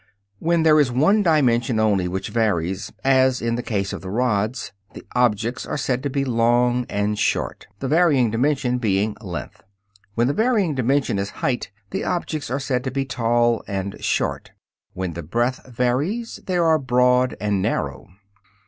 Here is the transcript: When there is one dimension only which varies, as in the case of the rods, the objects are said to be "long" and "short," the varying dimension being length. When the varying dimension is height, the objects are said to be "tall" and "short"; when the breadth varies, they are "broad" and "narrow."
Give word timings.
When 0.39 0.63
there 0.63 0.79
is 0.79 0.91
one 0.91 1.21
dimension 1.21 1.79
only 1.79 2.07
which 2.07 2.29
varies, 2.29 2.91
as 3.03 3.39
in 3.39 3.53
the 3.53 3.61
case 3.61 3.93
of 3.93 4.01
the 4.01 4.09
rods, 4.09 4.71
the 4.95 5.05
objects 5.13 5.63
are 5.63 5.77
said 5.77 6.01
to 6.01 6.09
be 6.09 6.25
"long" 6.25 6.87
and 6.89 7.19
"short," 7.19 7.67
the 7.77 7.87
varying 7.87 8.31
dimension 8.31 8.79
being 8.79 9.15
length. 9.21 9.61
When 10.15 10.25
the 10.25 10.33
varying 10.33 10.73
dimension 10.73 11.19
is 11.19 11.29
height, 11.45 11.69
the 11.91 12.03
objects 12.03 12.49
are 12.49 12.59
said 12.59 12.83
to 12.85 12.89
be 12.89 13.05
"tall" 13.05 13.63
and 13.67 14.03
"short"; 14.03 14.49
when 14.93 15.13
the 15.13 15.21
breadth 15.21 15.67
varies, 15.71 16.39
they 16.47 16.57
are 16.57 16.79
"broad" 16.79 17.37
and 17.39 17.61
"narrow." 17.61 18.07